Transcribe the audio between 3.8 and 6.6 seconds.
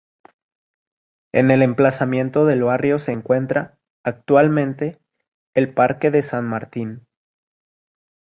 actualmente, el Parque de San